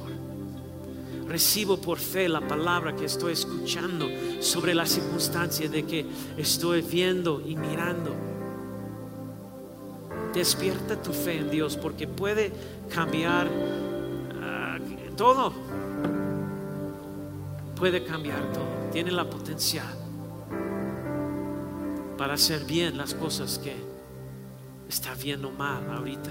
[1.29, 4.09] Recibo por fe la palabra que estoy escuchando
[4.41, 6.07] sobre la circunstancia de que
[6.37, 8.15] estoy viendo y mirando.
[10.35, 12.53] Despierta tu fe en Dios porque puede
[12.93, 13.49] cambiar
[14.43, 14.79] ah,
[15.17, 15.53] todo.
[17.77, 18.91] Puede cambiar todo.
[18.93, 20.05] Tiene la potencial
[22.17, 23.75] para hacer bien las cosas que
[24.89, 26.31] está viendo mal ahorita.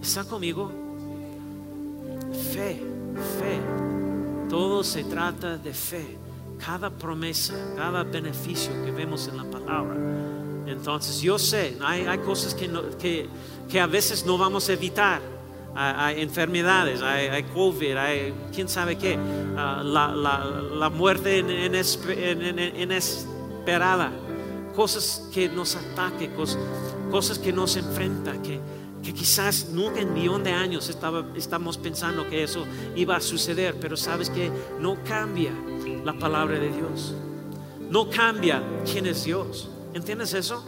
[0.00, 0.70] ¿Está conmigo?
[2.52, 2.80] Fe,
[3.38, 3.81] fe.
[4.52, 6.18] Todo se trata de fe.
[6.64, 9.96] Cada promesa, cada beneficio que vemos en la palabra
[10.66, 13.28] entonces yo sé, hay, cosas que,
[13.68, 15.20] que, a veces no vamos a evitar.
[15.74, 21.38] Hay, enfermedades, hay, COVID, hay quién sabe qué, uh, la, muerte
[22.78, 24.12] inesperada,
[24.76, 26.58] cosas que nos ataquen, cosas,
[27.10, 28.60] cosas que nos enfrentan, que,
[29.02, 33.76] que quizás nunca en millón de años estaba, estamos pensando que eso iba a suceder,
[33.80, 35.52] pero sabes que no cambia
[36.04, 37.14] la palabra de Dios,
[37.90, 39.68] no cambia quién es Dios.
[39.92, 40.64] ¿Entiendes eso?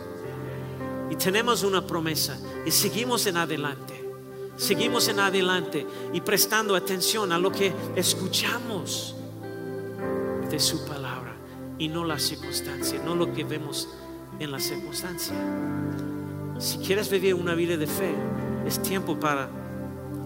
[1.10, 4.04] Y tenemos una promesa y seguimos en adelante.
[4.56, 9.16] Seguimos en adelante y prestando atención a lo que escuchamos
[10.48, 11.34] de su palabra
[11.78, 13.88] y no la circunstancia, no lo que vemos
[14.38, 15.34] en la circunstancia.
[16.58, 18.14] Si quieres vivir una vida de fe,
[18.66, 19.48] es tiempo para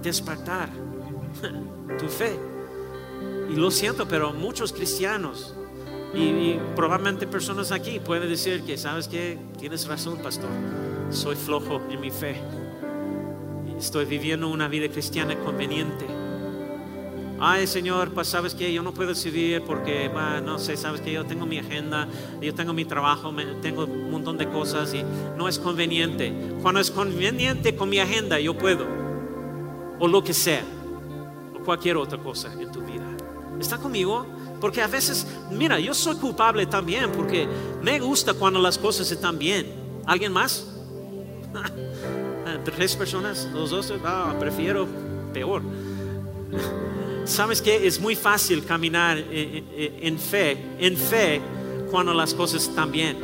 [0.03, 0.69] despertar
[1.99, 2.39] tu fe.
[3.51, 5.55] Y lo siento, pero muchos cristianos
[6.15, 10.51] y, probablemente personas aquí pueden decir que, ¿sabes que Tienes razón, pastor.
[11.11, 12.37] Soy flojo en mi fe.
[13.77, 16.07] Estoy viviendo una vida cristiana conveniente.
[17.41, 20.11] Ay, Señor, pues sabes que yo no puedo servir porque,
[20.45, 22.09] no sé, sabes que yo tengo mi agenda,
[22.43, 25.05] yo tengo mi trabajo, tengo un montón de cosas y
[25.37, 26.33] no es conveniente.
[26.63, 28.87] Cuando es conveniente con mi agenda, yo puedo.
[30.01, 30.65] O lo que sea.
[31.55, 33.07] O cualquier otra cosa en tu vida.
[33.61, 34.27] ¿Está conmigo?
[34.61, 37.47] Porque a veces, mira, yo soy culpable también porque
[37.83, 39.67] me gusta cuando las cosas están bien.
[40.07, 40.67] ¿Alguien más?
[42.65, 44.89] Tres personas, los dos, ah, prefiero
[45.33, 45.63] peor.
[47.29, 51.41] ¿Sabes que Es muy fácil caminar en fe, en fe,
[51.91, 53.19] cuando las cosas están bien,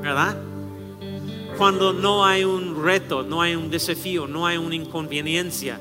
[0.00, 0.36] ¿verdad?
[1.58, 5.80] Cuando no hay un reto, no hay un desafío, no hay una inconveniencia,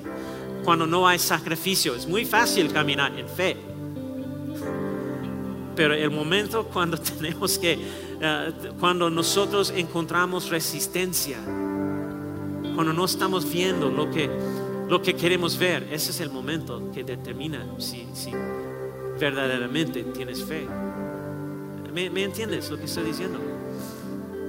[0.63, 3.55] cuando no hay sacrificio, es muy fácil caminar en fe.
[5.75, 7.77] Pero el momento cuando tenemos que,
[8.19, 11.37] eh, cuando nosotros encontramos resistencia,
[12.75, 14.29] cuando no estamos viendo lo que,
[14.87, 18.31] lo que queremos ver, ese es el momento que determina si, si
[19.19, 20.67] verdaderamente tienes fe.
[21.93, 23.39] ¿Me, ¿Me entiendes lo que estoy diciendo?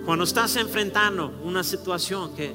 [0.05, 2.55] Cuando estás enfrentando una situación que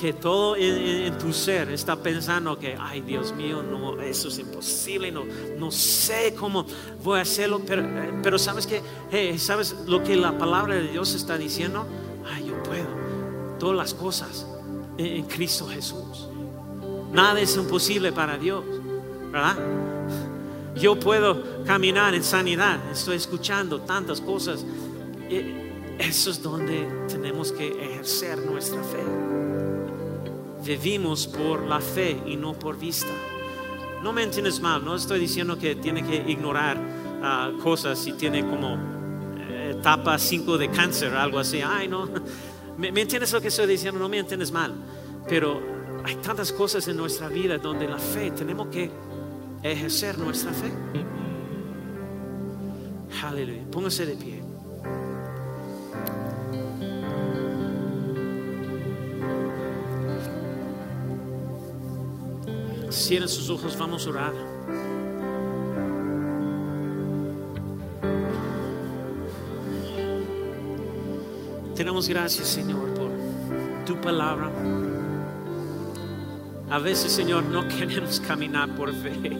[0.00, 5.12] que todo en, tu ser está pensando que, ay Dios mío, no, eso es imposible,
[5.12, 5.24] no,
[5.58, 6.66] no sé cómo
[7.02, 7.84] voy a hacerlo, pero,
[8.22, 11.86] pero sabes que, sabes lo que la palabra de Dios está diciendo,
[12.26, 12.86] ay, yo puedo,
[13.58, 14.46] todas las cosas
[14.98, 16.28] en, Cristo Jesús.
[17.12, 18.64] Nada es imposible para Dios,
[19.30, 19.56] ¿verdad?
[20.76, 24.64] Yo puedo caminar en sanidad, estoy escuchando tantas cosas.
[25.98, 29.02] Eso es donde tenemos que ejercer nuestra fe
[30.64, 33.12] vivimos por la fe y no por vista.
[34.02, 36.76] No me entiendes mal, no estoy diciendo que tiene que ignorar
[37.22, 38.76] ah, cosas si tiene como
[39.38, 41.60] eh, etapa 5 de cáncer algo así.
[41.62, 42.08] Ay, no,
[42.90, 44.00] ¿Me, entiendes lo que estoy diciendo?
[44.00, 44.74] No me entiendes mal.
[45.28, 45.62] Pero
[46.04, 48.90] hay tantas cosas en nuestra vida donde la fe, tenemos que
[49.62, 50.72] ejercer nuestra fe.
[53.22, 53.62] Aleluya.
[53.70, 54.42] Póngase de pie.
[62.90, 64.51] Cierren sus ojos, vamos a orar.
[71.82, 73.10] Tenemos gracias, Señor, por
[73.84, 74.48] tu palabra.
[76.70, 79.36] A veces, Señor, no queremos caminar por fe.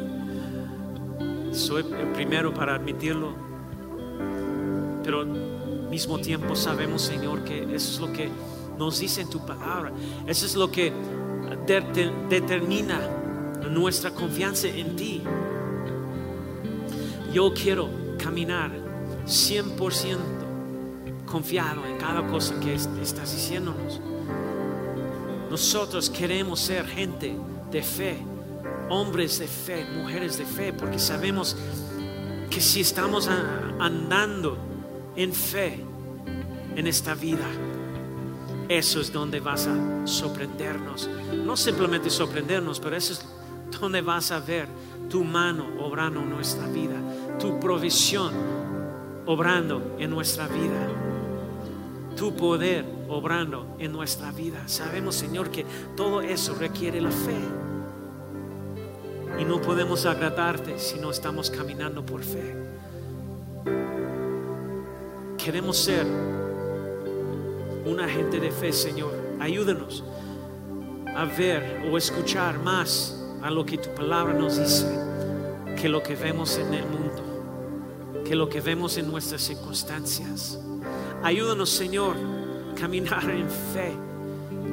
[1.52, 3.32] soy el primero para admitirlo,
[5.04, 8.28] pero al mismo tiempo sabemos, Señor, que eso es lo que
[8.76, 9.92] nos dice en tu palabra,
[10.26, 10.92] eso es lo que
[12.28, 13.08] determina
[13.70, 15.22] nuestra confianza en ti.
[17.32, 17.88] Yo quiero
[18.18, 18.72] caminar
[19.26, 20.41] 100%
[21.32, 24.00] confiado en cada cosa que estás diciéndonos.
[25.50, 27.34] Nosotros queremos ser gente
[27.70, 28.18] de fe,
[28.90, 31.56] hombres de fe, mujeres de fe, porque sabemos
[32.50, 33.30] que si estamos
[33.80, 34.58] andando
[35.16, 35.80] en fe
[36.76, 37.46] en esta vida,
[38.68, 41.08] eso es donde vas a sorprendernos.
[41.46, 43.26] No simplemente sorprendernos, pero eso es
[43.80, 44.68] donde vas a ver
[45.08, 46.96] tu mano obrando en nuestra vida,
[47.38, 48.32] tu provisión
[49.24, 50.88] obrando en nuestra vida,
[52.22, 54.68] tu poder obrando en nuestra vida.
[54.68, 55.66] Sabemos, Señor, que
[55.96, 57.34] todo eso requiere la fe.
[59.40, 62.54] Y no podemos agradarte si no estamos caminando por fe.
[65.36, 66.06] Queremos ser
[67.86, 69.12] una gente de fe, Señor.
[69.40, 70.04] Ayúdanos
[71.16, 74.86] a ver o escuchar más a lo que tu palabra nos dice
[75.76, 80.60] que lo que vemos en el mundo, que lo que vemos en nuestras circunstancias.
[81.22, 82.16] Ayúdanos, Señor,
[82.78, 83.92] caminar en fe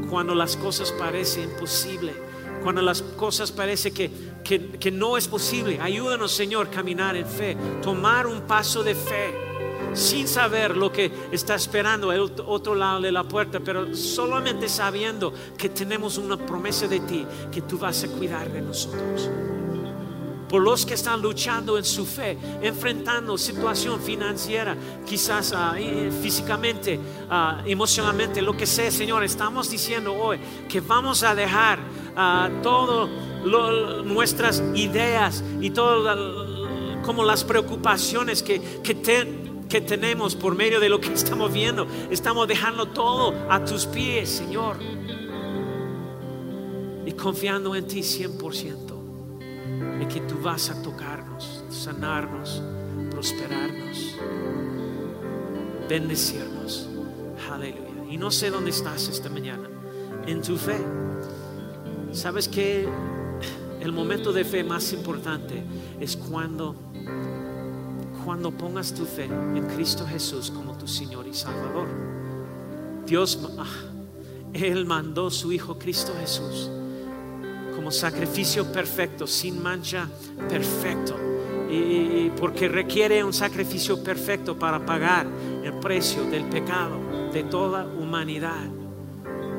[0.10, 2.16] cuando las cosas parecen imposibles,
[2.64, 4.12] cuando las cosas parecen que,
[4.44, 5.80] que, que no es posible.
[5.80, 9.50] Ayúdanos, Señor, caminar en fe, tomar un paso de fe
[9.94, 15.34] sin saber lo que está esperando el otro lado de la puerta, pero solamente sabiendo
[15.58, 19.30] que tenemos una promesa de ti, que tú vas a cuidar de nosotros.
[20.50, 24.76] Por los que están luchando en su fe, enfrentando situación financiera,
[25.06, 25.76] quizás ah,
[26.22, 32.62] físicamente, ah, emocionalmente, lo que sea, Señor, estamos diciendo hoy que vamos a dejar uh,
[32.64, 33.10] todas
[34.06, 36.18] nuestras ideas y todas
[37.04, 39.02] como las preocupaciones que, que,
[39.70, 41.88] que tenemos por medio de lo que estamos viendo.
[42.10, 44.78] Estamos dejando todo a tus pies, Señor.
[47.06, 48.99] Y confiando en ti 100%.
[50.00, 52.62] En que tú vas a tocarnos, sanarnos,
[53.12, 54.16] prosperarnos,
[55.90, 56.88] bendecirnos.
[57.52, 58.06] Aleluya.
[58.10, 59.70] Y no sé dónde estás esta mañana.
[60.26, 60.78] En tu fe.
[62.12, 62.88] ¿Sabes que
[63.82, 65.64] el momento de fe más importante
[66.00, 66.76] es cuando
[68.26, 71.88] cuando pongas tu fe en Cristo Jesús como tu Señor y Salvador.
[73.06, 73.66] Dios, ah,
[74.54, 76.70] Él mandó su Hijo Cristo Jesús
[77.90, 80.08] como sacrificio perfecto, sin mancha,
[80.48, 81.18] perfecto.
[81.68, 85.26] Y porque requiere un sacrificio perfecto para pagar
[85.64, 87.00] el precio del pecado
[87.34, 88.68] de toda humanidad.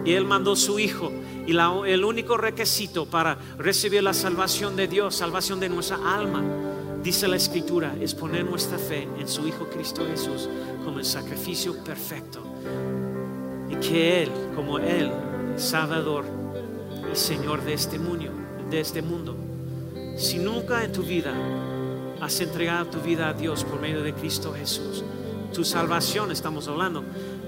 [0.04, 1.10] Y Él mandó su Hijo.
[1.44, 6.44] Y el único requisito para recibir la salvación de Dios, salvación de nuestra alma,
[7.02, 10.48] dice la escritura, es poner nuestra fe en su Hijo Cristo Jesús
[10.84, 12.44] como el sacrificio perfecto.
[13.68, 15.10] Y que Él, como Él,
[15.56, 16.39] Salvador
[17.12, 18.30] y Señor de este mundo,
[18.70, 19.36] de este mundo.
[20.16, 21.34] Si nunca en tu vida
[22.20, 25.02] has entregado tu vida a Dios por medio de Cristo Jesús,
[25.52, 27.04] tu salvación estamos hablando,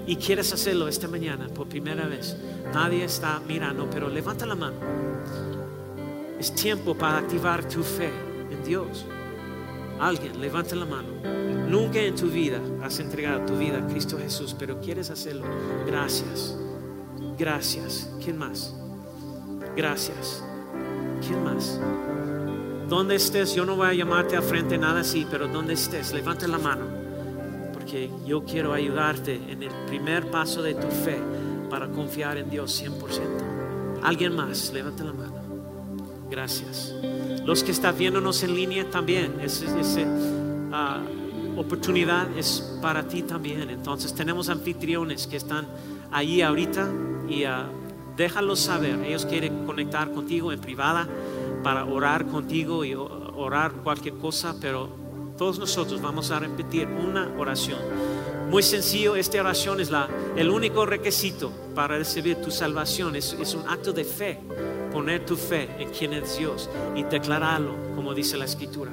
[0.07, 2.37] y quieres hacerlo esta mañana por primera vez,
[2.75, 4.77] nadie está mirando, pero levanta la mano.
[6.39, 8.11] Es tiempo para activar tu fe
[8.51, 9.05] en Dios.
[10.01, 11.09] Alguien, levanta la mano.
[11.69, 15.45] Nunca en tu vida has entregado tu vida a Cristo Jesús, pero quieres hacerlo.
[15.87, 16.57] Gracias.
[17.39, 18.11] Gracias.
[18.21, 18.75] ¿Quién más?
[19.77, 20.45] Gracias.
[21.27, 21.81] ¿Quién más?
[22.89, 26.47] Donde estés, yo no voy a llamarte a frente nada así, pero donde estés, levanta
[26.47, 26.85] la mano.
[27.73, 31.19] Porque yo quiero ayudarte en el primer paso de tu fe
[31.71, 34.03] para confiar en Dios 100%.
[34.03, 35.33] Alguien más, levanta la mano.
[36.31, 36.95] Gracias.
[37.45, 39.67] Los que están viéndonos en línea también, esa
[40.73, 41.01] ah,
[41.57, 43.71] oportunidad es para ti también.
[43.71, 45.67] Entonces tenemos anfitriones que están
[46.11, 46.89] ahí ahorita
[47.29, 47.82] y uh,
[48.17, 49.01] déjalos saber.
[49.05, 51.09] Ellos quieren conectar contigo en privada
[51.63, 54.89] para orar contigo y orar cualquier cosa, pero
[55.37, 57.79] todos nosotros vamos a repetir una oración.
[58.51, 63.67] Muy sencillo, esta oración es la, el único requisito para recibir tu salvación, es, un
[63.69, 64.39] acto de fe
[64.93, 68.91] poner tu fe en quien es Dios y declararlo como dice la escritura.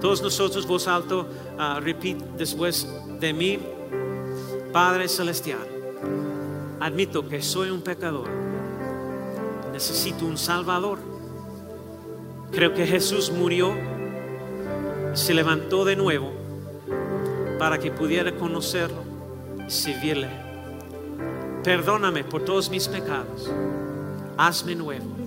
[0.00, 2.88] Todos nosotros, voz alto, uh, repite después
[3.20, 3.58] de mí,
[4.72, 5.68] Padre Celestial,
[6.80, 8.30] admito que soy un pecador,
[9.72, 10.98] necesito un Salvador.
[12.50, 13.74] Creo que Jesús murió,
[15.14, 16.32] se levantó de nuevo
[17.58, 19.02] para que pudiera conocerlo,
[19.68, 20.28] servirle.
[21.64, 23.50] Perdóname por todos mis pecados,
[24.36, 25.22] hazme nuevo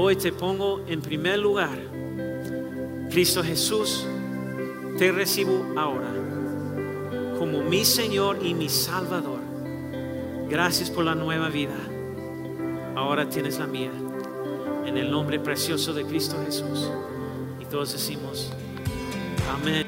[0.00, 1.76] Hoy te pongo en primer lugar
[3.10, 4.06] Cristo Jesús,
[4.96, 6.06] te recibo ahora
[7.36, 9.40] como mi Señor y mi Salvador.
[10.48, 11.74] Gracias por la nueva vida.
[12.98, 13.92] Ahora tienes la mía.
[14.84, 16.90] En el nombre precioso de Cristo Jesús.
[17.60, 18.52] Y todos decimos,
[19.48, 19.86] amén.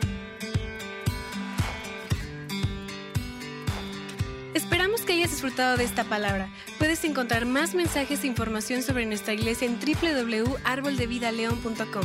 [4.55, 6.51] Esperamos que hayas disfrutado de esta palabra.
[6.79, 12.05] Puedes encontrar más mensajes e información sobre nuestra iglesia en www.arboldevidaleon.com.